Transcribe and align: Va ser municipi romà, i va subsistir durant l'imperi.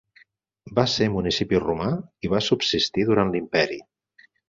Va 0.79 0.85
ser 0.93 1.09
municipi 1.17 1.61
romà, 1.65 1.91
i 2.29 2.35
va 2.35 2.43
subsistir 2.49 3.09
durant 3.13 3.35
l'imperi. 3.37 3.83